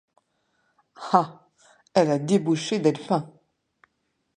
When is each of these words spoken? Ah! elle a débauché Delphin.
Ah! 1.11 1.47
elle 1.93 2.09
a 2.09 2.17
débauché 2.17 2.79
Delphin. 2.79 3.31